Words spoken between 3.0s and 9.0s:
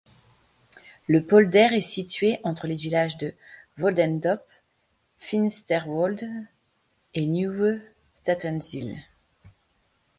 de Woldendorp, Finsterwolde et Nieuwe Statenzijl.